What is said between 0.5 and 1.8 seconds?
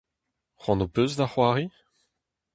C'hoant ho peus da c'hoari?